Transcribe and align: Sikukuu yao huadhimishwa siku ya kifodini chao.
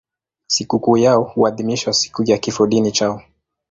Sikukuu 0.47 0.97
yao 0.97 1.23
huadhimishwa 1.23 1.93
siku 1.93 2.23
ya 2.23 2.37
kifodini 2.37 2.91
chao. 2.91 3.21